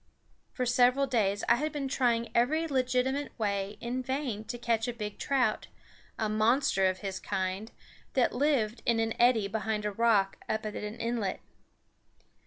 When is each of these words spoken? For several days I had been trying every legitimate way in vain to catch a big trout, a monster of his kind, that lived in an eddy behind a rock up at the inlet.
For 0.51 0.65
several 0.65 1.05
days 1.05 1.43
I 1.47 1.57
had 1.57 1.71
been 1.71 1.87
trying 1.87 2.31
every 2.33 2.67
legitimate 2.67 3.37
way 3.37 3.77
in 3.79 4.01
vain 4.01 4.43
to 4.45 4.57
catch 4.57 4.87
a 4.87 4.93
big 4.93 5.19
trout, 5.19 5.67
a 6.17 6.27
monster 6.27 6.87
of 6.87 7.01
his 7.01 7.19
kind, 7.19 7.71
that 8.13 8.33
lived 8.33 8.81
in 8.87 8.99
an 8.99 9.13
eddy 9.21 9.47
behind 9.47 9.85
a 9.85 9.91
rock 9.91 10.37
up 10.49 10.65
at 10.65 10.73
the 10.73 10.99
inlet. 10.99 11.39